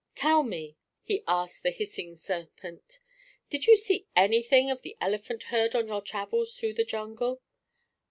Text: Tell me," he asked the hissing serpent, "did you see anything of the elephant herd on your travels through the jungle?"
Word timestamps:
Tell 0.15 0.41
me," 0.41 0.77
he 1.03 1.21
asked 1.27 1.61
the 1.61 1.69
hissing 1.69 2.15
serpent, 2.15 2.99
"did 3.51 3.67
you 3.67 3.77
see 3.77 4.07
anything 4.15 4.71
of 4.71 4.81
the 4.81 4.97
elephant 4.99 5.43
herd 5.53 5.75
on 5.75 5.85
your 5.87 6.01
travels 6.01 6.55
through 6.55 6.73
the 6.73 6.83
jungle?" 6.85 7.43